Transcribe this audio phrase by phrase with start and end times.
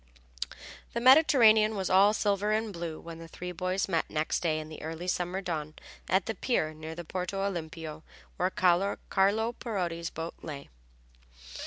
[0.93, 4.67] The Mediterranean was all silver and blue when the three boys met next day in
[4.67, 5.75] the early summer dawn
[6.09, 8.01] at the pier near the Porto Olimpio
[8.37, 8.97] where Carlo
[9.61, 10.69] Parodi's boat lay.